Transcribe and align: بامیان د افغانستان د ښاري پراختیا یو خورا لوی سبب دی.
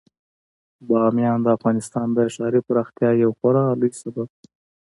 بامیان 0.87 1.39
د 1.43 1.47
افغانستان 1.57 2.07
د 2.13 2.19
ښاري 2.33 2.61
پراختیا 2.67 3.09
یو 3.23 3.31
خورا 3.37 3.63
لوی 3.79 3.91
سبب 4.01 4.27
دی. 4.37 4.47